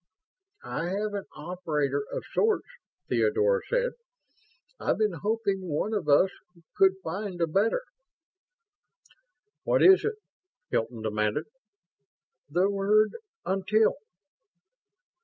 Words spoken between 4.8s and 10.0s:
been hoping one of us could find a better." "What